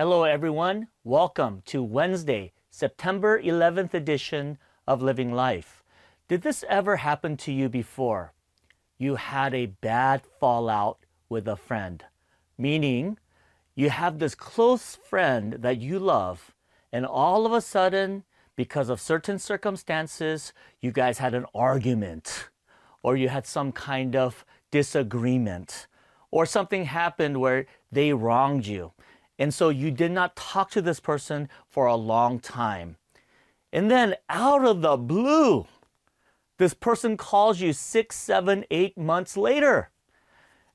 Hello, 0.00 0.24
everyone. 0.24 0.88
Welcome 1.04 1.62
to 1.66 1.82
Wednesday, 1.82 2.54
September 2.70 3.38
11th 3.38 3.92
edition 3.92 4.56
of 4.86 5.02
Living 5.02 5.30
Life. 5.30 5.82
Did 6.26 6.40
this 6.40 6.64
ever 6.70 6.96
happen 6.96 7.36
to 7.36 7.52
you 7.52 7.68
before? 7.68 8.32
You 8.96 9.16
had 9.16 9.52
a 9.52 9.66
bad 9.66 10.22
fallout 10.40 11.00
with 11.28 11.46
a 11.46 11.54
friend, 11.54 12.02
meaning 12.56 13.18
you 13.74 13.90
have 13.90 14.18
this 14.18 14.34
close 14.34 14.96
friend 14.96 15.58
that 15.60 15.82
you 15.82 15.98
love, 15.98 16.54
and 16.90 17.04
all 17.04 17.44
of 17.44 17.52
a 17.52 17.60
sudden, 17.60 18.24
because 18.56 18.88
of 18.88 19.02
certain 19.02 19.38
circumstances, 19.38 20.54
you 20.80 20.92
guys 20.92 21.18
had 21.18 21.34
an 21.34 21.44
argument, 21.54 22.48
or 23.02 23.18
you 23.18 23.28
had 23.28 23.46
some 23.46 23.70
kind 23.70 24.16
of 24.16 24.46
disagreement, 24.70 25.86
or 26.30 26.46
something 26.46 26.86
happened 26.86 27.38
where 27.38 27.66
they 27.92 28.14
wronged 28.14 28.66
you. 28.66 28.94
And 29.40 29.54
so 29.54 29.70
you 29.70 29.90
did 29.90 30.12
not 30.12 30.36
talk 30.36 30.70
to 30.72 30.82
this 30.82 31.00
person 31.00 31.48
for 31.66 31.86
a 31.86 31.96
long 31.96 32.40
time. 32.40 32.96
And 33.72 33.90
then 33.90 34.16
out 34.28 34.66
of 34.66 34.82
the 34.82 34.98
blue, 34.98 35.66
this 36.58 36.74
person 36.74 37.16
calls 37.16 37.58
you 37.58 37.72
six, 37.72 38.16
seven, 38.16 38.66
eight 38.70 38.98
months 38.98 39.38
later. 39.38 39.88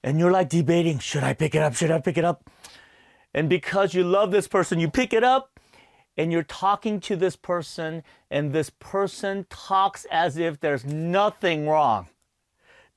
And 0.04 0.20
you're 0.20 0.32
like 0.32 0.50
debating 0.50 0.98
should 0.98 1.24
I 1.24 1.36
pick 1.36 1.54
it 1.54 1.62
up? 1.62 1.76
Should 1.76 1.92
I 1.92 2.00
pick 2.00 2.18
it 2.18 2.26
up? 2.26 2.50
And 3.36 3.48
because 3.48 3.94
you 3.94 4.04
love 4.04 4.32
this 4.32 4.48
person, 4.48 4.80
you 4.80 4.90
pick 4.90 5.14
it 5.14 5.24
up 5.24 5.60
and 6.18 6.32
you're 6.32 6.44
talking 6.44 7.00
to 7.02 7.16
this 7.18 7.36
person, 7.36 8.02
and 8.32 8.54
this 8.54 8.70
person 8.70 9.46
talks 9.50 10.06
as 10.10 10.38
if 10.38 10.62
there's 10.62 10.86
nothing 10.86 11.68
wrong, 11.68 12.08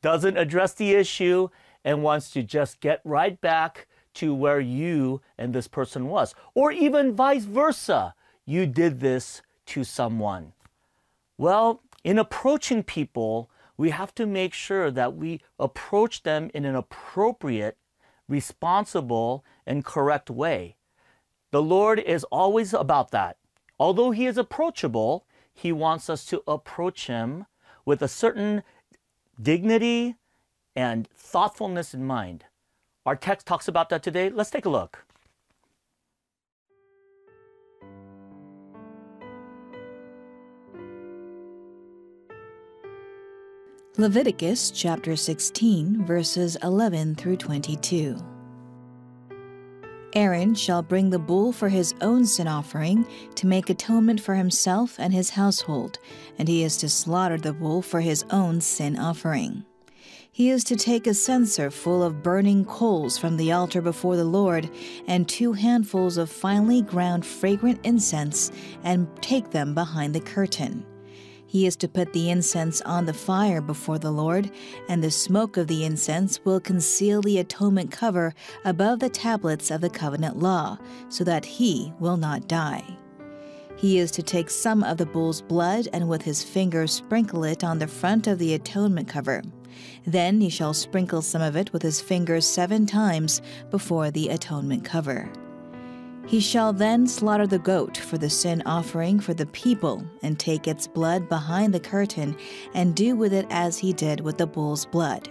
doesn't 0.03 0.37
address 0.37 0.73
the 0.75 0.93
issue, 0.93 1.49
and 1.85 2.05
wants 2.05 2.31
to 2.31 2.45
just 2.45 2.79
get 2.79 3.01
right 3.05 3.41
back 3.41 3.88
to 4.19 4.35
where 4.35 4.61
you 4.61 5.21
and 5.37 5.55
this 5.55 5.69
person 5.69 6.09
was. 6.09 6.35
Or 6.55 6.73
even 6.73 7.15
vice 7.15 7.45
versa. 7.45 8.15
You 8.45 8.67
did 8.67 9.01
this 9.01 9.43
to 9.67 9.85
someone. 9.85 10.53
Well, 11.37 11.83
in 12.03 12.19
approaching 12.19 12.83
people, 12.83 13.51
we 13.77 13.91
have 13.91 14.15
to 14.17 14.27
make 14.27 14.55
sure 14.55 14.91
that 14.91 15.15
we 15.15 15.41
approach 15.59 16.25
them 16.25 16.51
in 16.53 16.65
an 16.65 16.75
appropriate, 16.75 17.77
responsible, 18.29 19.45
and 19.65 19.85
correct 19.85 20.31
way. 20.31 20.77
The 21.53 21.63
Lord 21.63 22.01
is 22.01 22.25
always 22.25 22.75
about 22.75 23.13
that. 23.13 23.37
Although 23.79 24.11
He 24.11 24.27
is 24.27 24.37
approachable, 24.37 25.27
He 25.55 25.71
wants 25.71 26.11
us 26.11 26.25
to 26.27 26.43
approach 26.49 27.07
Him 27.07 27.47
with 27.85 28.03
a 28.03 28.09
certain 28.09 28.65
dignity 29.41 30.17
and 30.75 31.07
thoughtfulness 31.15 31.95
in 31.95 32.05
mind. 32.05 32.45
Our 33.09 33.17
text 33.17 33.47
talks 33.47 33.69
about 33.69 33.89
that 33.89 34.03
today. 34.03 34.29
Let's 34.29 34.51
take 34.51 34.67
a 34.67 34.69
look. 34.69 35.03
Leviticus 43.97 44.71
chapter 44.71 45.17
16, 45.17 46.05
verses 46.05 46.59
11 46.63 47.15
through 47.15 47.39
22. 47.39 48.19
Aaron 50.13 50.55
shall 50.55 50.83
bring 50.83 51.09
the 51.09 51.19
bull 51.19 51.51
for 51.51 51.71
his 51.71 51.95
own 52.03 52.27
sin 52.27 52.47
offering 52.47 53.07
to 53.37 53.47
make 53.47 53.71
atonement 53.71 54.21
for 54.21 54.35
himself 54.35 54.97
and 54.99 55.15
his 55.15 55.31
household, 55.31 55.99
and 56.39 56.47
he 56.47 56.63
is 56.63 56.77
to 56.77 56.91
slaughter 56.91 57.39
the 57.39 57.55
bull 57.55 57.81
for 57.81 58.03
his 58.03 58.27
own 58.31 58.61
sin 58.61 58.99
offering. 58.99 59.65
He 60.39 60.51
is 60.51 60.63
to 60.67 60.77
take 60.77 61.09
a 61.09 61.15
censer 61.15 61.69
full 61.69 62.01
of 62.01 62.23
burning 62.23 62.65
coals 62.65 63.19
from 63.19 63.37
the 63.37 63.51
altar 63.51 63.83
before 63.83 64.17
the 64.17 64.23
Lord, 64.23 64.71
and 65.09 65.29
two 65.29 65.53
handfuls 65.53 66.17
of 66.17 66.31
finely 66.31 66.81
ground 66.81 67.27
fragrant 67.27 67.81
incense, 67.85 68.53
and 68.85 69.09
take 69.21 69.51
them 69.51 69.75
behind 69.75 70.15
the 70.15 70.21
curtain. 70.21 70.87
He 71.49 71.67
is 71.67 71.75
to 71.79 71.89
put 71.89 72.13
the 72.13 72.31
incense 72.31 72.81
on 72.83 73.05
the 73.05 73.13
fire 73.13 73.61
before 73.61 73.99
the 73.99 74.13
Lord, 74.13 74.53
and 74.89 75.03
the 75.03 75.11
smoke 75.11 75.57
of 75.57 75.67
the 75.67 75.85
incense 75.85 76.39
will 76.45 76.61
conceal 76.61 77.21
the 77.21 77.39
atonement 77.39 77.91
cover 77.91 78.33
above 78.65 79.01
the 79.01 79.11
tablets 79.11 79.73
of 79.73 79.81
the 79.81 79.91
covenant 79.91 80.39
law, 80.39 80.79
so 81.09 81.25
that 81.25 81.45
he 81.45 81.93
will 81.99 82.17
not 82.17 82.47
die. 82.47 82.85
He 83.77 83.99
is 83.99 84.13
to 84.13 84.23
take 84.23 84.51
some 84.51 84.85
of 84.85 84.99
the 84.99 85.07
bull's 85.07 85.41
blood 85.41 85.89
and 85.93 86.09
with 86.09 86.23
his 86.23 86.45
finger 86.45 86.87
sprinkle 86.87 87.43
it 87.43 87.65
on 87.65 87.81
the 87.81 87.89
front 87.89 88.29
of 88.29 88.39
the 88.39 88.55
atonement 88.55 89.09
cover. 89.09 89.43
Then 90.07 90.41
he 90.41 90.51
shall 90.51 90.75
sprinkle 90.75 91.23
some 91.23 91.43
of 91.43 91.57
it 91.57 91.73
with 91.73 91.83
his 91.83 92.01
fingers 92.01 92.47
seven 92.47 92.87
times 92.87 93.43
before 93.71 94.11
the 94.11 94.29
atonement 94.29 94.85
cover. 94.85 95.31
He 96.27 96.41
shall 96.41 96.75
then 96.75 97.07
slaughter 97.07 97.47
the 97.47 97.59
goat 97.59 97.97
for 97.97 98.19
the 98.19 98.29
sin 98.29 98.63
offering 98.67 99.19
for 99.19 99.33
the 99.33 99.47
people, 99.47 100.05
and 100.23 100.39
take 100.39 100.69
its 100.69 100.87
blood 100.87 101.27
behind 101.27 101.73
the 101.73 101.81
curtain, 101.81 102.37
and 102.75 102.95
do 102.95 103.17
with 103.17 103.33
it 103.33 103.47
as 103.49 103.79
he 103.79 103.95
did 103.95 104.21
with 104.21 104.37
the 104.37 104.47
bull's 104.47 104.85
blood. 104.85 105.27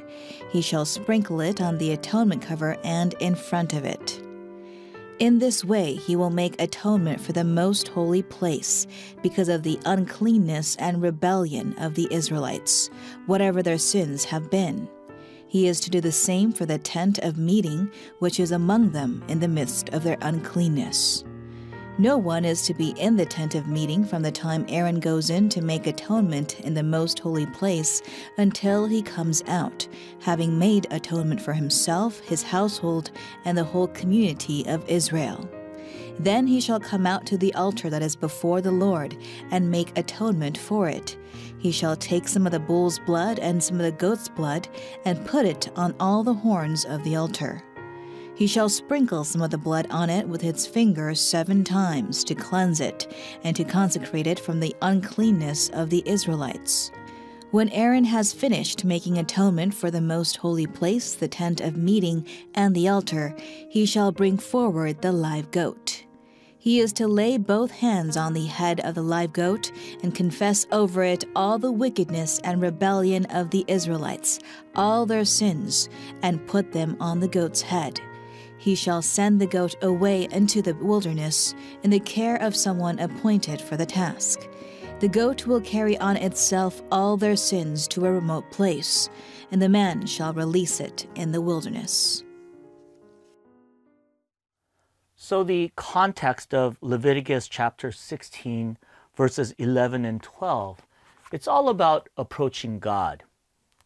He 0.52 0.60
shall 0.60 0.86
sprinkle 0.86 1.40
it 1.40 1.62
on 1.62 1.78
the 1.78 1.92
atonement 1.92 2.42
cover 2.42 2.78
and 2.84 3.14
in 3.20 3.36
front 3.36 3.74
of 3.74 3.86
it. 3.86 4.27
In 5.20 5.40
this 5.40 5.66
way, 5.66 5.96
he 5.96 6.16
will 6.16 6.30
make 6.30 6.62
atonement 6.62 7.20
for 7.20 7.34
the 7.34 7.44
most 7.44 7.88
holy 7.88 8.22
place 8.22 8.86
because 9.24 9.50
of 9.50 9.64
the 9.64 9.80
uncleanness 9.84 10.76
and 10.76 11.02
rebellion 11.02 11.74
of 11.80 11.96
the 11.96 12.08
Israelites, 12.12 12.92
whatever 13.26 13.64
their 13.64 13.80
sins 13.80 14.26
have 14.26 14.52
been. 14.52 14.88
He 15.48 15.68
is 15.68 15.80
to 15.82 15.90
do 15.90 16.02
the 16.02 16.12
same 16.12 16.52
for 16.52 16.68
the 16.68 16.78
tent 16.78 17.18
of 17.20 17.38
meeting, 17.38 17.90
which 18.20 18.40
is 18.40 18.52
among 18.52 18.92
them 18.92 19.24
in 19.28 19.40
the 19.40 19.48
midst 19.48 19.90
of 19.90 20.04
their 20.04 20.18
uncleanness. 20.22 21.24
No 22.00 22.16
one 22.16 22.46
is 22.46 22.62
to 22.68 22.76
be 22.76 22.90
in 22.92 23.18
the 23.18 23.26
tent 23.26 23.56
of 23.56 23.68
meeting 23.68 24.06
from 24.06 24.22
the 24.22 24.32
time 24.32 24.68
Aaron 24.70 25.00
goes 25.00 25.32
in 25.32 25.50
to 25.50 25.64
make 25.64 25.88
atonement 25.88 26.60
in 26.60 26.76
the 26.76 26.84
most 26.84 27.18
holy 27.18 27.48
place 27.48 28.04
until 28.38 28.86
he 28.86 29.02
comes 29.02 29.44
out, 29.48 29.88
having 30.22 30.60
made 30.60 30.86
atonement 30.92 31.42
for 31.42 31.54
himself, 31.54 32.20
his 32.20 32.44
household, 32.44 33.10
and 33.46 33.58
the 33.58 33.64
whole 33.64 33.88
community 33.88 34.64
of 34.68 34.88
Israel. 34.88 35.50
Then 36.20 36.46
he 36.46 36.62
shall 36.62 36.80
come 36.80 37.08
out 37.08 37.26
to 37.28 37.38
the 37.38 37.54
altar 37.56 37.90
that 37.90 38.04
is 38.04 38.16
before 38.16 38.62
the 38.62 38.72
Lord 38.72 39.18
and 39.50 39.72
make 39.72 39.98
atonement 39.98 40.56
for 40.56 40.88
it. 40.88 41.18
He 41.58 41.72
shall 41.72 41.96
take 41.96 42.28
some 42.28 42.46
of 42.46 42.52
the 42.52 42.60
bull's 42.60 43.00
blood 43.00 43.40
and 43.40 43.64
some 43.64 43.78
of 43.78 43.84
the 43.84 43.92
goat's 43.92 44.30
blood 44.30 44.68
and 45.06 45.26
put 45.26 45.48
it 45.48 45.70
on 45.76 45.96
all 46.00 46.24
the 46.24 46.34
horns 46.34 46.86
of 46.86 47.04
the 47.04 47.16
altar. 47.16 47.64
He 48.38 48.46
shall 48.46 48.70
sprinkle 48.70 49.24
some 49.24 49.42
of 49.42 49.50
the 49.50 49.58
blood 49.58 49.88
on 49.90 50.12
it 50.12 50.28
with 50.28 50.42
his 50.42 50.68
fingers 50.68 51.20
seven 51.20 51.64
times 51.64 52.24
to 52.26 52.36
cleanse 52.36 52.80
it 52.80 53.12
and 53.44 53.56
to 53.56 53.64
consecrate 53.64 54.28
it 54.28 54.40
from 54.40 54.60
the 54.60 54.76
uncleanness 54.84 55.70
of 55.70 55.90
the 55.90 56.04
Israelites. 56.06 56.92
When 57.50 57.70
Aaron 57.70 58.04
has 58.04 58.34
finished 58.34 58.86
making 58.86 59.18
atonement 59.18 59.74
for 59.74 59.90
the 59.90 60.02
most 60.02 60.38
holy 60.38 60.68
place, 60.68 61.16
the 61.16 61.28
tent 61.28 61.62
of 61.62 61.78
meeting, 61.78 62.28
and 62.54 62.76
the 62.76 62.88
altar, 62.90 63.36
he 63.40 63.88
shall 63.88 64.12
bring 64.12 64.38
forward 64.38 65.02
the 65.02 65.12
live 65.12 65.50
goat. 65.50 66.04
He 66.60 66.80
is 66.80 66.94
to 66.94 67.08
lay 67.08 67.40
both 67.40 67.72
hands 67.72 68.18
on 68.18 68.34
the 68.34 68.46
head 68.46 68.82
of 68.82 68.94
the 68.94 69.02
live 69.02 69.34
goat 69.34 69.72
and 70.04 70.14
confess 70.14 70.68
over 70.72 71.02
it 71.02 71.26
all 71.36 71.58
the 71.58 71.72
wickedness 71.72 72.40
and 72.44 72.62
rebellion 72.62 73.26
of 73.32 73.50
the 73.50 73.66
Israelites, 73.68 74.38
all 74.76 75.08
their 75.08 75.26
sins, 75.26 75.90
and 76.22 76.46
put 76.46 76.72
them 76.72 76.98
on 77.00 77.20
the 77.20 77.28
goat's 77.28 77.64
head 77.64 78.00
he 78.58 78.76
shall 78.76 79.02
send 79.02 79.40
the 79.40 79.48
goat 79.48 79.76
away 79.82 80.28
into 80.32 80.62
the 80.62 80.74
wilderness 80.76 81.54
in 81.84 81.90
the 81.90 82.00
care 82.00 82.38
of 82.38 82.56
someone 82.56 83.00
appointed 83.00 83.62
for 83.62 83.78
the 83.78 83.86
task. 83.86 84.48
The 85.00 85.08
goat 85.08 85.46
will 85.46 85.62
carry 85.62 85.98
on 86.00 86.18
itself 86.18 86.82
all 86.92 87.18
their 87.18 87.36
sins 87.36 87.88
to 87.90 88.06
a 88.06 88.12
remote 88.12 88.50
place, 88.50 89.10
and 89.52 89.62
the 89.62 89.70
man 89.70 90.08
shall 90.08 90.34
release 90.34 90.80
it 90.80 91.08
in 91.16 91.32
the 91.32 91.42
wilderness. 91.42 92.24
So, 95.16 95.44
the 95.44 95.72
context 95.76 96.54
of 96.54 96.78
Leviticus 96.82 97.48
chapter 97.48 97.92
16, 97.92 98.78
verses 99.16 99.54
11 99.58 100.06
and 100.06 100.24
12, 100.24 100.82
it's 101.32 101.48
all 101.48 101.70
about 101.70 102.08
approaching 102.18 102.80
God. 102.80 103.24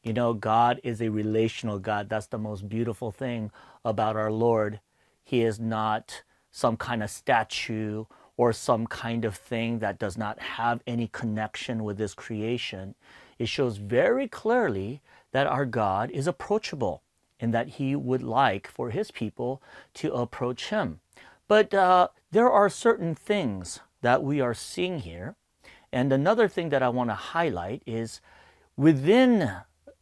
You 0.03 0.13
know, 0.13 0.33
God 0.33 0.79
is 0.83 1.01
a 1.01 1.09
relational 1.09 1.79
God. 1.79 2.09
That's 2.09 2.27
the 2.27 2.37
most 2.37 2.67
beautiful 2.69 3.11
thing 3.11 3.51
about 3.83 4.15
our 4.15 4.31
Lord. 4.31 4.79
He 5.23 5.41
is 5.41 5.59
not 5.59 6.23
some 6.51 6.77
kind 6.77 7.01
of 7.01 7.09
statue 7.09 8.05
or 8.37 8.53
some 8.53 8.87
kind 8.87 9.23
of 9.25 9.35
thing 9.35 9.79
that 9.79 9.99
does 9.99 10.17
not 10.17 10.39
have 10.39 10.81
any 10.87 11.07
connection 11.07 11.83
with 11.83 11.97
this 11.97 12.13
creation. 12.13 12.95
It 13.37 13.47
shows 13.47 13.77
very 13.77 14.27
clearly 14.27 15.01
that 15.31 15.47
our 15.47 15.65
God 15.65 16.11
is 16.11 16.27
approachable 16.27 17.01
and 17.39 17.53
that 17.53 17.69
He 17.69 17.95
would 17.95 18.21
like 18.21 18.67
for 18.67 18.89
His 18.89 19.11
people 19.11 19.61
to 19.95 20.13
approach 20.13 20.69
Him. 20.69 20.99
But 21.47 21.73
uh, 21.73 22.09
there 22.31 22.49
are 22.49 22.69
certain 22.69 23.15
things 23.15 23.79
that 24.01 24.23
we 24.23 24.41
are 24.41 24.53
seeing 24.53 24.99
here. 24.99 25.35
And 25.91 26.13
another 26.13 26.47
thing 26.47 26.69
that 26.69 26.83
I 26.83 26.89
want 26.89 27.09
to 27.09 27.15
highlight 27.15 27.83
is 27.85 28.21
within 28.77 29.51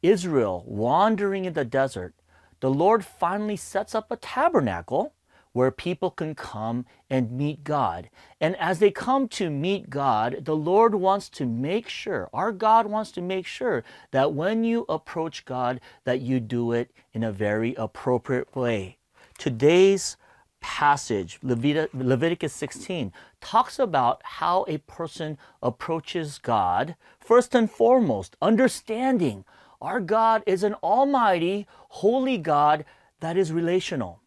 Israel 0.01 0.63
wandering 0.67 1.45
in 1.45 1.53
the 1.53 1.65
desert, 1.65 2.13
the 2.59 2.69
Lord 2.69 3.05
finally 3.05 3.55
sets 3.55 3.95
up 3.95 4.11
a 4.11 4.17
tabernacle 4.17 5.13
where 5.51 5.71
people 5.71 6.11
can 6.11 6.35
come 6.35 6.85
and 7.09 7.31
meet 7.31 7.63
God. 7.63 8.09
And 8.39 8.55
as 8.57 8.77
they 8.77 8.91
come 8.91 9.27
to 9.29 9.49
meet 9.49 9.89
God, 9.89 10.45
the 10.45 10.55
Lord 10.55 10.93
wants 10.93 11.27
to 11.29 11.45
make 11.45 11.89
sure, 11.89 12.29
our 12.31 12.51
God 12.51 12.85
wants 12.85 13.11
to 13.13 13.21
make 13.21 13.47
sure 13.47 13.83
that 14.11 14.33
when 14.33 14.63
you 14.63 14.85
approach 14.87 15.45
God, 15.45 15.81
that 16.03 16.21
you 16.21 16.39
do 16.39 16.71
it 16.71 16.91
in 17.13 17.23
a 17.23 17.31
very 17.31 17.73
appropriate 17.75 18.55
way. 18.55 18.97
Today's 19.39 20.17
passage, 20.61 21.39
Leviticus 21.41 22.53
16, 22.53 23.11
talks 23.41 23.79
about 23.79 24.21
how 24.23 24.65
a 24.67 24.77
person 24.79 25.37
approaches 25.63 26.37
God. 26.37 26.95
First 27.19 27.55
and 27.55 27.71
foremost, 27.71 28.35
understanding 28.39 29.45
our 29.81 29.99
God 29.99 30.43
is 30.45 30.63
an 30.63 30.73
almighty, 30.75 31.67
holy 31.89 32.37
God 32.37 32.85
that 33.19 33.37
is 33.37 33.51
relational. 33.51 34.21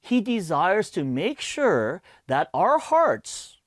He 0.00 0.20
desires 0.20 0.90
to 0.90 1.04
make 1.04 1.40
sure 1.40 2.00
that 2.26 2.48
our 2.54 2.78
hearts 2.78 3.58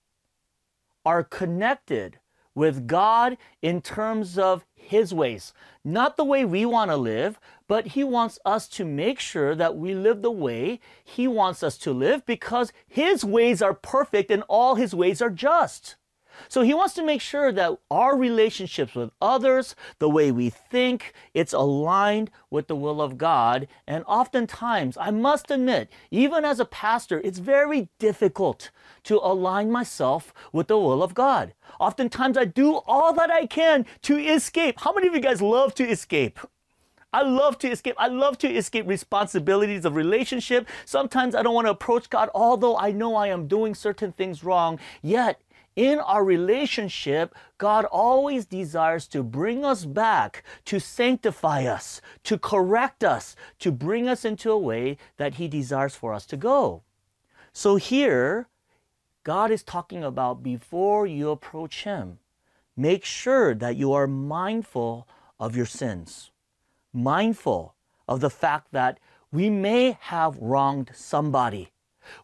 are 1.05 1.23
connected 1.23 2.19
with 2.55 2.87
God 2.87 3.37
in 3.61 3.81
terms 3.81 4.37
of 4.37 4.65
His 4.73 5.13
ways. 5.13 5.53
Not 5.83 6.17
the 6.17 6.23
way 6.23 6.45
we 6.45 6.65
want 6.65 6.91
to 6.91 6.97
live, 6.97 7.39
but 7.67 7.87
He 7.87 8.03
wants 8.03 8.39
us 8.45 8.67
to 8.69 8.85
make 8.85 9.19
sure 9.19 9.55
that 9.55 9.77
we 9.77 9.93
live 9.93 10.21
the 10.21 10.31
way 10.31 10.79
He 11.03 11.27
wants 11.27 11.63
us 11.63 11.77
to 11.79 11.91
live 11.91 12.25
because 12.25 12.73
His 12.87 13.23
ways 13.23 13.61
are 13.61 13.73
perfect 13.73 14.31
and 14.31 14.43
all 14.47 14.75
His 14.75 14.93
ways 14.93 15.21
are 15.21 15.29
just. 15.29 15.95
So 16.47 16.61
he 16.61 16.73
wants 16.73 16.93
to 16.95 17.03
make 17.03 17.21
sure 17.21 17.51
that 17.51 17.77
our 17.91 18.17
relationships 18.17 18.95
with 18.95 19.11
others, 19.21 19.75
the 19.99 20.09
way 20.09 20.31
we 20.31 20.49
think, 20.49 21.13
it's 21.33 21.53
aligned 21.53 22.31
with 22.49 22.67
the 22.67 22.75
will 22.75 23.01
of 23.01 23.17
God. 23.17 23.67
And 23.87 24.03
oftentimes, 24.07 24.97
I 24.97 25.11
must 25.11 25.51
admit, 25.51 25.89
even 26.11 26.45
as 26.45 26.59
a 26.59 26.65
pastor, 26.65 27.19
it's 27.23 27.39
very 27.39 27.89
difficult 27.99 28.71
to 29.03 29.17
align 29.17 29.71
myself 29.71 30.33
with 30.51 30.67
the 30.67 30.77
will 30.77 31.03
of 31.03 31.13
God. 31.13 31.53
Oftentimes, 31.79 32.37
I 32.37 32.45
do 32.45 32.75
all 32.85 33.13
that 33.13 33.31
I 33.31 33.45
can 33.45 33.85
to 34.03 34.17
escape. 34.17 34.79
How 34.79 34.93
many 34.93 35.07
of 35.07 35.13
you 35.13 35.21
guys 35.21 35.41
love 35.41 35.73
to 35.75 35.87
escape? 35.87 36.39
I 37.11 37.23
love 37.23 37.57
to 37.59 37.71
escape. 37.71 37.95
I 37.97 38.07
love 38.07 38.37
to 38.39 38.47
escape 38.47 38.87
responsibilities 38.87 39.83
of 39.83 39.95
relationship. 39.95 40.67
Sometimes 40.85 41.33
I 41.33 41.41
don't 41.41 41.55
want 41.55 41.65
to 41.65 41.71
approach 41.71 42.07
God, 42.09 42.29
although 42.35 42.77
I 42.77 42.91
know 42.91 43.15
I 43.15 43.27
am 43.27 43.47
doing 43.47 43.73
certain 43.73 44.11
things 44.11 44.43
wrong. 44.43 44.79
Yet 45.01 45.41
in 45.75 45.99
our 45.99 46.23
relationship, 46.23 47.33
God 47.57 47.85
always 47.85 48.45
desires 48.45 49.07
to 49.07 49.23
bring 49.23 49.63
us 49.63 49.85
back, 49.85 50.43
to 50.65 50.79
sanctify 50.79 51.65
us, 51.65 52.01
to 52.23 52.37
correct 52.37 53.03
us, 53.03 53.35
to 53.59 53.71
bring 53.71 54.07
us 54.07 54.25
into 54.25 54.51
a 54.51 54.57
way 54.57 54.97
that 55.17 55.35
He 55.35 55.47
desires 55.47 55.95
for 55.95 56.13
us 56.13 56.25
to 56.27 56.37
go. 56.37 56.83
So 57.53 57.77
here, 57.77 58.47
God 59.23 59.51
is 59.51 59.63
talking 59.63 60.03
about 60.03 60.43
before 60.43 61.05
you 61.05 61.29
approach 61.29 61.83
Him, 61.83 62.19
make 62.75 63.05
sure 63.05 63.53
that 63.55 63.75
you 63.75 63.93
are 63.93 64.07
mindful 64.07 65.07
of 65.39 65.55
your 65.55 65.65
sins, 65.65 66.31
mindful 66.93 67.75
of 68.07 68.19
the 68.19 68.29
fact 68.29 68.71
that 68.71 68.99
we 69.31 69.49
may 69.49 69.97
have 70.01 70.37
wronged 70.39 70.91
somebody. 70.93 71.71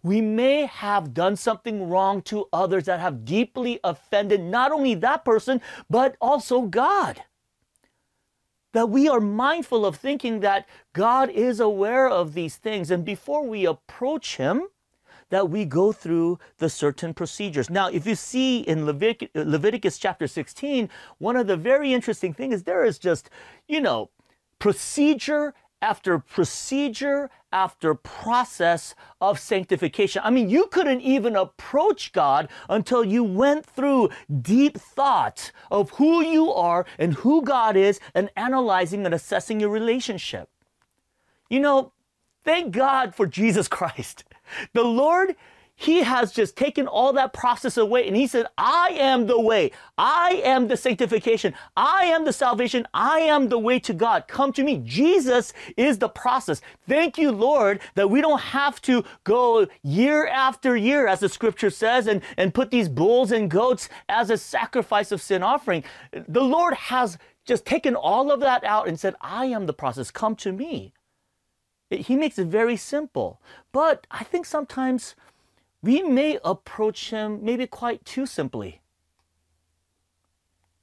We 0.04 0.22
may 0.22 0.66
have 0.66 1.14
done 1.14 1.36
something 1.36 1.90
wrong 1.90 2.22
to 2.24 2.48
others 2.52 2.86
that 2.86 3.00
have 3.00 3.26
deeply 3.26 3.80
offended 3.84 4.42
not 4.42 4.72
only 4.72 4.96
that 4.96 5.26
person, 5.26 5.62
but 5.90 6.16
also 6.20 6.62
God. 6.62 7.24
That 8.74 8.90
we 8.90 9.08
are 9.08 9.22
mindful 9.22 9.86
of 9.86 9.96
thinking 9.96 10.42
that 10.42 10.68
God 10.94 11.30
is 11.30 11.60
aware 11.60 12.10
of 12.10 12.34
these 12.34 12.58
things, 12.58 12.92
and 12.92 13.06
before 13.06 13.46
we 13.46 13.66
approach 13.66 14.38
Him, 14.38 14.68
that 15.30 15.50
we 15.50 15.66
go 15.66 15.92
through 15.92 16.40
the 16.58 16.70
certain 16.70 17.14
procedures. 17.14 17.70
Now, 17.70 17.88
if 17.88 18.06
you 18.06 18.16
see 18.16 18.60
in 18.60 18.86
Leviticus, 18.86 19.30
Leviticus 19.34 19.98
chapter 19.98 20.28
16, 20.28 20.90
one 21.18 21.36
of 21.36 21.48
the 21.48 21.58
very 21.58 21.94
interesting 21.94 22.34
things 22.34 22.56
is 22.56 22.64
there 22.64 22.86
is 22.86 23.00
just, 23.00 23.30
you 23.68 23.82
know, 23.82 24.10
procedure 24.60 25.54
after 25.86 26.18
procedure 26.18 27.30
after 27.52 27.94
process 27.94 28.96
of 29.22 29.40
sanctification. 29.40 30.20
I 30.26 30.32
mean, 30.32 30.50
you 30.50 30.66
couldn't 30.66 31.02
even 31.02 31.36
approach 31.36 32.12
God 32.12 32.50
until 32.68 33.04
you 33.04 33.24
went 33.24 33.68
through 33.68 34.10
deep 34.42 34.80
thought 34.80 35.52
of 35.70 35.92
who 35.92 36.24
you 36.24 36.52
are 36.52 36.88
and 36.98 37.14
who 37.14 37.44
God 37.44 37.78
is 37.78 38.00
and 38.16 38.32
analyzing 38.36 39.06
and 39.06 39.14
assessing 39.14 39.60
your 39.60 39.70
relationship. 39.70 40.50
You 41.52 41.60
know, 41.60 41.92
thank 42.44 42.74
God 42.74 43.14
for 43.14 43.28
Jesus 43.28 43.68
Christ. 43.78 44.24
The 44.74 44.84
Lord 44.84 45.36
he 45.78 46.04
has 46.04 46.32
just 46.32 46.56
taken 46.56 46.88
all 46.88 47.12
that 47.14 47.34
process 47.34 47.76
away 47.76 48.08
and 48.08 48.16
he 48.16 48.28
said, 48.28 48.46
I 48.58 48.96
am 48.98 49.28
the 49.28 49.40
way. 49.40 49.72
I 49.98 50.42
am 50.46 50.70
the 50.70 50.78
sanctification. 50.78 51.54
I 51.76 52.06
am 52.06 52.24
the 52.24 52.32
salvation. 52.32 52.88
I 52.94 53.20
am 53.20 53.50
the 53.50 53.60
way 53.60 53.80
to 53.80 53.94
God. 53.94 54.28
Come 54.28 54.54
to 54.54 54.64
me. 54.64 54.82
Jesus 54.86 55.52
is 55.76 55.98
the 55.98 56.08
process. 56.08 56.62
Thank 56.88 57.18
you, 57.18 57.32
Lord, 57.32 57.82
that 57.96 58.10
we 58.10 58.22
don't 58.22 58.40
have 58.40 58.82
to 58.84 59.04
go 59.26 59.68
year 59.84 60.26
after 60.28 60.78
year, 60.78 61.08
as 61.08 61.20
the 61.20 61.30
scripture 61.30 61.70
says, 61.70 62.08
and, 62.08 62.22
and 62.38 62.54
put 62.54 62.72
these 62.72 62.88
bulls 62.88 63.34
and 63.34 63.52
goats 63.52 63.90
as 64.08 64.30
a 64.30 64.38
sacrifice 64.38 65.12
of 65.12 65.22
sin 65.22 65.44
offering. 65.44 65.84
The 66.12 66.44
Lord 66.44 66.74
has 66.74 67.18
just 67.46 67.66
taken 67.66 67.96
all 67.96 68.32
of 68.32 68.40
that 68.40 68.64
out 68.64 68.88
and 68.88 68.98
said, 68.98 69.16
I 69.20 69.48
am 69.48 69.66
the 69.66 69.74
process. 69.74 70.10
Come 70.10 70.38
to 70.38 70.54
me. 70.54 70.94
He 71.90 72.16
makes 72.16 72.40
it 72.40 72.48
very 72.48 72.78
simple. 72.78 73.42
But 73.72 74.08
I 74.10 74.24
think 74.24 74.46
sometimes 74.46 75.16
we 75.86 76.02
may 76.02 76.40
approach 76.44 77.12
him 77.12 77.40
maybe 77.44 77.68
quite 77.68 78.04
too 78.04 78.26
simply. 78.26 78.82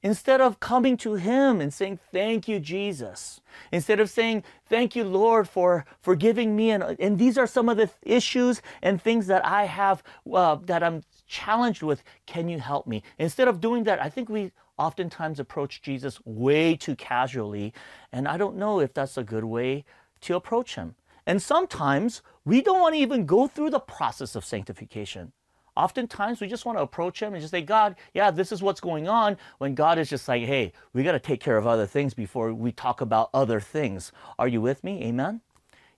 Instead 0.00 0.40
of 0.40 0.60
coming 0.60 0.96
to 0.98 1.14
him 1.14 1.60
and 1.60 1.74
saying, 1.74 1.98
Thank 2.12 2.46
you, 2.46 2.60
Jesus. 2.60 3.40
Instead 3.72 3.98
of 3.98 4.08
saying, 4.08 4.44
Thank 4.66 4.94
you, 4.94 5.02
Lord, 5.02 5.48
for 5.48 5.84
forgiving 6.00 6.54
me. 6.54 6.70
And, 6.70 6.82
and 7.00 7.18
these 7.18 7.36
are 7.36 7.48
some 7.48 7.68
of 7.68 7.76
the 7.76 7.90
issues 8.02 8.62
and 8.80 9.02
things 9.02 9.26
that 9.26 9.44
I 9.44 9.64
have 9.64 10.04
uh, 10.32 10.56
that 10.66 10.84
I'm 10.84 11.02
challenged 11.26 11.82
with. 11.82 12.04
Can 12.26 12.48
you 12.48 12.60
help 12.60 12.86
me? 12.86 13.02
Instead 13.18 13.48
of 13.48 13.60
doing 13.60 13.84
that, 13.84 14.00
I 14.00 14.08
think 14.08 14.28
we 14.28 14.52
oftentimes 14.78 15.40
approach 15.40 15.82
Jesus 15.82 16.20
way 16.24 16.76
too 16.76 16.94
casually. 16.94 17.72
And 18.12 18.28
I 18.28 18.36
don't 18.36 18.56
know 18.56 18.78
if 18.78 18.94
that's 18.94 19.16
a 19.16 19.24
good 19.24 19.44
way 19.44 19.84
to 20.22 20.36
approach 20.36 20.76
him. 20.76 20.94
And 21.26 21.40
sometimes 21.40 22.22
we 22.44 22.60
don't 22.62 22.80
want 22.80 22.94
to 22.94 23.00
even 23.00 23.26
go 23.26 23.46
through 23.46 23.70
the 23.70 23.80
process 23.80 24.34
of 24.34 24.44
sanctification. 24.44 25.32
Oftentimes 25.76 26.40
we 26.40 26.48
just 26.48 26.66
want 26.66 26.76
to 26.76 26.82
approach 26.82 27.22
Him 27.22 27.32
and 27.32 27.40
just 27.40 27.50
say, 27.50 27.62
God, 27.62 27.96
yeah, 28.12 28.30
this 28.30 28.52
is 28.52 28.62
what's 28.62 28.80
going 28.80 29.08
on, 29.08 29.38
when 29.58 29.74
God 29.74 29.98
is 29.98 30.10
just 30.10 30.28
like, 30.28 30.42
hey, 30.42 30.72
we 30.92 31.02
got 31.02 31.12
to 31.12 31.18
take 31.18 31.40
care 31.40 31.56
of 31.56 31.66
other 31.66 31.86
things 31.86 32.12
before 32.12 32.52
we 32.52 32.72
talk 32.72 33.00
about 33.00 33.30
other 33.32 33.60
things. 33.60 34.12
Are 34.38 34.48
you 34.48 34.60
with 34.60 34.84
me? 34.84 35.02
Amen? 35.04 35.40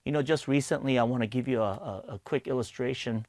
You 0.04 0.12
know, 0.12 0.22
just 0.22 0.46
recently, 0.46 0.98
I 0.98 1.02
want 1.02 1.22
to 1.22 1.26
give 1.26 1.48
you 1.48 1.60
a, 1.60 1.72
a, 1.72 2.04
a 2.14 2.20
quick 2.24 2.46
illustration. 2.46 3.26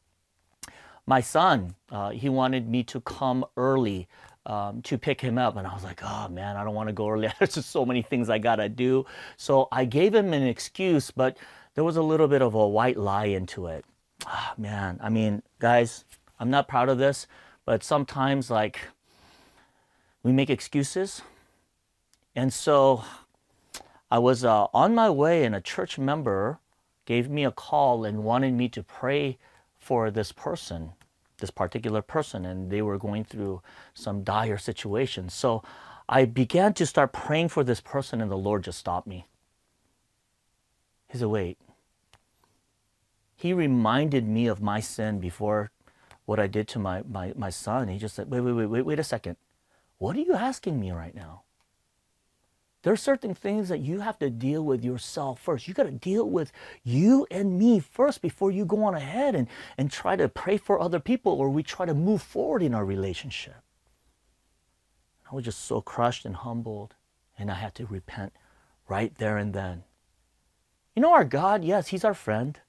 My 1.08 1.22
son, 1.22 1.76
uh, 1.92 2.12
he 2.12 2.30
wanted 2.30 2.70
me 2.70 2.84
to 2.84 3.00
come 3.02 3.46
early 3.58 4.08
um, 4.46 4.82
to 4.84 4.98
pick 4.98 5.22
him 5.22 5.38
up. 5.38 5.56
And 5.56 5.66
I 5.66 5.74
was 5.74 5.84
like, 5.84 6.02
oh 6.04 6.28
man, 6.30 6.56
I 6.56 6.64
don't 6.64 6.76
want 6.76 6.90
to 6.90 6.94
go 6.94 7.10
early. 7.10 7.32
There's 7.40 7.56
just 7.56 7.72
so 7.72 7.86
many 7.86 8.02
things 8.02 8.30
I 8.30 8.38
got 8.38 8.58
to 8.58 8.70
do. 8.70 9.06
So 9.38 9.68
I 9.72 9.86
gave 9.86 10.14
him 10.14 10.34
an 10.34 10.44
excuse, 10.44 11.12
but 11.12 11.38
there 11.76 11.84
was 11.84 11.98
a 11.98 12.02
little 12.02 12.28
bit 12.28 12.42
of 12.42 12.56
a 12.56 12.68
white 12.68 12.98
lie 12.98 13.26
into 13.26 13.68
it. 13.68 13.86
Ah, 14.26 14.54
man, 14.58 15.00
I 15.04 15.10
mean, 15.10 15.44
guys, 15.60 16.06
I'm 16.40 16.50
not 16.50 16.68
proud 16.68 16.90
of 16.90 16.98
this, 16.98 17.28
but 17.66 17.84
sometimes 17.84 18.50
like 18.50 18.80
we 20.24 20.32
make 20.32 20.50
excuses. 20.50 21.22
And 22.36 22.52
so 22.52 23.04
I 24.10 24.20
was 24.20 24.44
uh, 24.44 24.68
on 24.74 24.96
my 24.96 25.10
way, 25.10 25.44
and 25.44 25.54
a 25.54 25.62
church 25.62 25.98
member 26.00 26.60
gave 27.06 27.30
me 27.30 27.44
a 27.44 27.52
call 27.52 28.06
and 28.06 28.24
wanted 28.24 28.54
me 28.54 28.70
to 28.70 28.82
pray 28.82 29.38
for 29.78 30.10
this 30.10 30.32
person, 30.32 30.94
this 31.38 31.52
particular 31.52 32.02
person, 32.02 32.46
and 32.46 32.72
they 32.72 32.82
were 32.82 32.98
going 32.98 33.24
through 33.24 33.62
some 33.94 34.24
dire 34.24 34.58
situation. 34.58 35.30
So 35.30 35.62
I 36.08 36.26
began 36.26 36.74
to 36.76 36.86
start 36.86 37.14
praying 37.14 37.50
for 37.50 37.64
this 37.64 37.82
person, 37.82 38.22
and 38.22 38.32
the 38.32 38.38
Lord 38.38 38.64
just 38.64 38.80
stopped 38.80 39.08
me. 39.08 39.28
He 41.10 41.18
said, 41.18 41.28
Wait. 41.28 41.58
He 43.46 43.54
reminded 43.54 44.28
me 44.28 44.48
of 44.48 44.60
my 44.60 44.80
sin 44.80 45.20
before 45.20 45.70
what 46.26 46.40
I 46.40 46.48
did 46.48 46.68
to 46.70 46.80
my, 46.80 47.04
my, 47.08 47.32
my 47.36 47.52
son. 47.52 47.90
He 47.90 48.00
just 48.00 48.16
said, 48.16 48.32
Wait, 48.32 48.40
wait, 48.40 48.54
wait, 48.54 48.66
wait, 48.66 48.82
wait 48.82 48.98
a 48.98 49.04
second. 49.04 49.38
What 50.00 50.16
are 50.16 50.22
you 50.22 50.34
asking 50.34 50.80
me 50.80 50.90
right 50.90 51.14
now? 51.14 51.44
There 52.82 52.92
are 52.92 52.98
certain 52.98 53.36
things 53.36 53.70
that 53.70 53.82
you 53.82 54.00
have 54.00 54.18
to 54.18 54.32
deal 54.32 54.66
with 54.66 54.84
yourself 54.84 55.40
first. 55.40 55.68
You 55.68 55.76
got 55.76 55.84
to 55.84 55.92
deal 55.92 56.28
with 56.28 56.52
you 56.84 57.28
and 57.30 57.60
me 57.60 57.80
first 57.80 58.24
before 58.24 58.50
you 58.50 58.66
go 58.66 58.84
on 58.84 58.96
ahead 58.96 59.36
and, 59.36 59.48
and 59.78 59.92
try 59.92 60.16
to 60.16 60.28
pray 60.28 60.58
for 60.58 60.80
other 60.80 61.00
people 61.00 61.34
or 61.34 61.52
we 61.52 61.62
try 61.62 61.86
to 61.86 61.94
move 61.94 62.24
forward 62.24 62.64
in 62.64 62.74
our 62.74 62.84
relationship. 62.84 63.62
I 65.32 65.36
was 65.36 65.46
just 65.46 65.66
so 65.66 65.82
crushed 65.82 66.26
and 66.26 66.36
humbled, 66.36 66.96
and 67.38 67.52
I 67.52 67.54
had 67.54 67.76
to 67.76 67.86
repent 67.86 68.34
right 68.90 69.14
there 69.14 69.38
and 69.38 69.54
then. 69.54 69.84
You 70.96 71.04
know, 71.04 71.14
our 71.14 71.24
God, 71.24 71.64
yes, 71.64 71.90
He's 71.90 72.04
our 72.04 72.16
friend. 72.16 72.60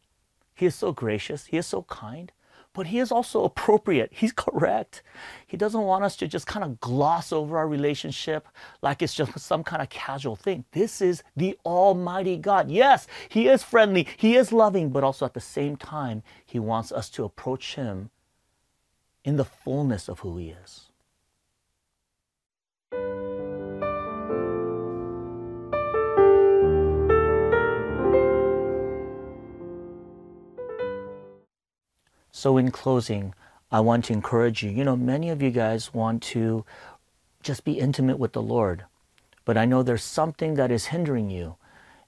He 0.56 0.66
is 0.66 0.75
so 0.75 0.90
gracious, 0.90 1.46
He 1.46 1.56
is 1.56 1.66
so 1.66 1.82
kind 1.82 2.32
but 2.76 2.88
he 2.88 2.98
is 2.98 3.10
also 3.10 3.42
appropriate. 3.42 4.10
He's 4.12 4.32
correct. 4.32 5.02
He 5.46 5.56
doesn't 5.56 5.80
want 5.80 6.04
us 6.04 6.14
to 6.16 6.28
just 6.28 6.46
kind 6.46 6.62
of 6.62 6.78
gloss 6.78 7.32
over 7.32 7.56
our 7.56 7.66
relationship 7.66 8.46
like 8.82 9.00
it's 9.00 9.14
just 9.14 9.38
some 9.40 9.64
kind 9.64 9.80
of 9.80 9.88
casual 9.88 10.36
thing. 10.36 10.66
This 10.72 11.00
is 11.00 11.22
the 11.34 11.58
Almighty 11.64 12.36
God. 12.36 12.70
Yes, 12.70 13.06
He 13.30 13.48
is 13.48 13.62
friendly, 13.62 14.06
He 14.18 14.36
is 14.36 14.52
loving, 14.52 14.90
but 14.90 15.04
also 15.04 15.25
at 15.25 15.32
the 15.32 15.40
same 15.40 15.76
time, 15.76 16.22
He 16.44 16.58
wants 16.58 16.92
us 16.92 17.08
to 17.10 17.25
approach 17.25 17.76
Him 17.76 18.10
in 19.25 19.36
the 19.36 19.44
fullness 19.46 20.06
of 20.06 20.20
who 20.20 20.36
He 20.36 20.50
is. 20.50 20.86
So, 32.46 32.58
in 32.58 32.70
closing, 32.70 33.34
I 33.72 33.80
want 33.80 34.04
to 34.04 34.12
encourage 34.12 34.62
you. 34.62 34.70
You 34.70 34.84
know, 34.84 34.94
many 34.94 35.30
of 35.30 35.42
you 35.42 35.50
guys 35.50 35.92
want 35.92 36.22
to 36.34 36.64
just 37.42 37.64
be 37.64 37.80
intimate 37.80 38.20
with 38.20 38.34
the 38.34 38.40
Lord, 38.40 38.84
but 39.44 39.56
I 39.56 39.64
know 39.64 39.82
there's 39.82 40.04
something 40.04 40.54
that 40.54 40.70
is 40.70 40.94
hindering 40.94 41.28
you. 41.28 41.56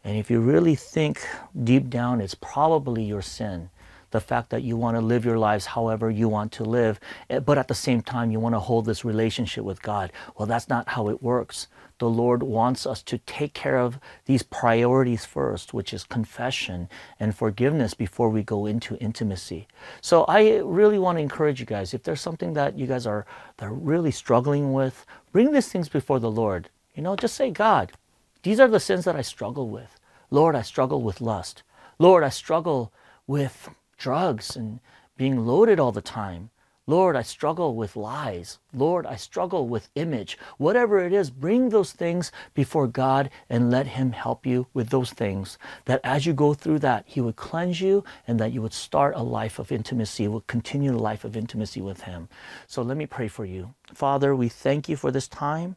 And 0.04 0.16
if 0.16 0.30
you 0.30 0.38
really 0.38 0.76
think 0.76 1.26
deep 1.64 1.90
down, 1.90 2.20
it's 2.20 2.36
probably 2.36 3.02
your 3.02 3.20
sin. 3.20 3.70
The 4.10 4.20
fact 4.20 4.50
that 4.50 4.62
you 4.62 4.76
want 4.76 4.96
to 4.96 5.00
live 5.00 5.24
your 5.24 5.38
lives 5.38 5.66
however 5.66 6.10
you 6.10 6.28
want 6.28 6.52
to 6.52 6.64
live, 6.64 6.98
eh, 7.30 7.40
but 7.40 7.58
at 7.58 7.68
the 7.68 7.74
same 7.74 8.02
time, 8.02 8.30
you 8.30 8.40
want 8.40 8.54
to 8.54 8.60
hold 8.60 8.86
this 8.86 9.04
relationship 9.04 9.64
with 9.64 9.82
God. 9.82 10.12
Well, 10.36 10.46
that's 10.46 10.68
not 10.68 10.88
how 10.88 11.08
it 11.08 11.22
works 11.22 11.68
the 11.98 12.08
Lord 12.08 12.42
wants 12.42 12.86
us 12.86 13.02
to 13.02 13.18
take 13.18 13.54
care 13.54 13.78
of 13.78 13.98
these 14.26 14.42
priorities 14.42 15.24
first, 15.24 15.74
which 15.74 15.92
is 15.92 16.04
confession 16.04 16.88
and 17.18 17.34
forgiveness 17.34 17.94
before 17.94 18.30
we 18.30 18.42
go 18.42 18.66
into 18.66 18.96
intimacy. 18.98 19.66
So 20.00 20.24
I 20.24 20.58
really 20.58 20.98
want 20.98 21.18
to 21.18 21.22
encourage 21.22 21.60
you 21.60 21.66
guys, 21.66 21.94
if 21.94 22.04
there's 22.04 22.20
something 22.20 22.54
that 22.54 22.78
you 22.78 22.86
guys 22.86 23.06
are, 23.06 23.26
that 23.56 23.66
are 23.66 23.72
really 23.72 24.12
struggling 24.12 24.72
with, 24.72 25.04
bring 25.32 25.52
these 25.52 25.68
things 25.68 25.88
before 25.88 26.20
the 26.20 26.30
Lord. 26.30 26.70
You 26.94 27.02
know, 27.02 27.16
just 27.16 27.34
say, 27.34 27.50
God, 27.50 27.92
these 28.42 28.60
are 28.60 28.68
the 28.68 28.80
sins 28.80 29.04
that 29.04 29.16
I 29.16 29.22
struggle 29.22 29.68
with. 29.68 29.98
Lord, 30.30 30.54
I 30.54 30.62
struggle 30.62 31.02
with 31.02 31.20
lust. 31.20 31.62
Lord, 31.98 32.22
I 32.22 32.28
struggle 32.28 32.92
with 33.26 33.70
drugs 33.98 34.56
and 34.56 34.80
being 35.16 35.44
loaded 35.44 35.78
all 35.78 35.92
the 35.92 36.00
time. 36.00 36.50
Lord, 36.88 37.16
I 37.16 37.22
struggle 37.22 37.74
with 37.74 37.96
lies. 37.96 38.60
Lord, 38.72 39.04
I 39.04 39.16
struggle 39.16 39.68
with 39.68 39.90
image. 39.94 40.38
Whatever 40.56 41.00
it 41.00 41.12
is, 41.12 41.28
bring 41.28 41.68
those 41.68 41.92
things 41.92 42.32
before 42.54 42.86
God 42.86 43.28
and 43.50 43.70
let 43.70 43.88
Him 43.88 44.12
help 44.12 44.46
you 44.46 44.68
with 44.72 44.88
those 44.88 45.10
things. 45.10 45.58
That 45.84 46.00
as 46.02 46.24
you 46.24 46.32
go 46.32 46.54
through 46.54 46.78
that, 46.78 47.04
He 47.06 47.20
would 47.20 47.36
cleanse 47.36 47.82
you 47.82 48.04
and 48.26 48.40
that 48.40 48.52
you 48.52 48.62
would 48.62 48.72
start 48.72 49.14
a 49.16 49.22
life 49.22 49.58
of 49.58 49.70
intimacy, 49.70 50.26
would 50.28 50.46
continue 50.46 50.92
the 50.92 50.98
life 50.98 51.24
of 51.24 51.36
intimacy 51.36 51.82
with 51.82 52.04
Him. 52.04 52.30
So 52.66 52.80
let 52.80 52.96
me 52.96 53.04
pray 53.04 53.28
for 53.28 53.44
you. 53.44 53.74
Father, 53.92 54.34
we 54.34 54.48
thank 54.48 54.88
you 54.88 54.96
for 54.96 55.10
this 55.10 55.28
time. 55.28 55.76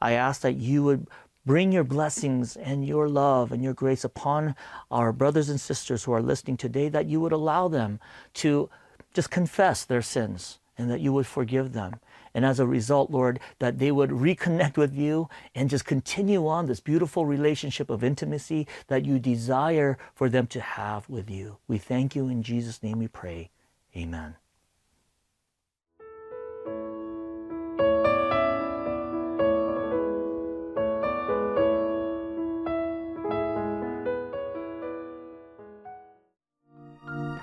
I 0.00 0.12
ask 0.12 0.42
that 0.42 0.54
you 0.54 0.84
would 0.84 1.08
bring 1.44 1.72
your 1.72 1.84
blessings 1.84 2.56
and 2.56 2.86
your 2.86 3.08
love 3.08 3.52
and 3.52 3.62
your 3.62 3.74
grace 3.74 4.04
upon 4.04 4.54
our 4.90 5.12
brothers 5.12 5.48
and 5.48 5.60
sisters 5.60 6.04
who 6.04 6.12
are 6.12 6.22
listening 6.22 6.56
today, 6.56 6.88
that 6.88 7.06
you 7.06 7.20
would 7.20 7.32
allow 7.32 7.68
them 7.68 8.00
to 8.34 8.70
just 9.12 9.30
confess 9.30 9.84
their 9.84 10.02
sins 10.02 10.58
and 10.78 10.90
that 10.90 11.00
you 11.00 11.12
would 11.12 11.26
forgive 11.26 11.72
them. 11.72 12.00
And 12.34 12.46
as 12.46 12.58
a 12.58 12.66
result, 12.66 13.10
Lord, 13.10 13.40
that 13.58 13.78
they 13.78 13.92
would 13.92 14.10
reconnect 14.10 14.76
with 14.76 14.94
you 14.94 15.28
and 15.54 15.68
just 15.68 15.84
continue 15.84 16.46
on 16.48 16.66
this 16.66 16.80
beautiful 16.80 17.26
relationship 17.26 17.90
of 17.90 18.02
intimacy 18.02 18.66
that 18.86 19.04
you 19.04 19.18
desire 19.18 19.98
for 20.14 20.28
them 20.28 20.46
to 20.48 20.60
have 20.60 21.08
with 21.10 21.28
you. 21.28 21.58
We 21.68 21.78
thank 21.78 22.16
you. 22.16 22.28
In 22.28 22.42
Jesus' 22.42 22.82
name 22.82 22.98
we 22.98 23.08
pray. 23.08 23.50
Amen. 23.94 24.36